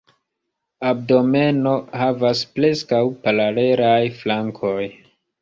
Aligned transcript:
Abdomeno 0.91 1.73
havas 2.01 2.41
preskaŭ 2.57 3.03
paralelaj 3.27 3.95
flankoj. 4.25 4.83